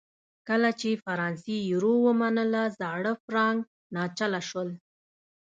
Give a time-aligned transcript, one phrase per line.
[0.47, 3.61] کله چې فرانسې یورو ومنله زاړه فرانک
[3.95, 4.69] ناچله شول.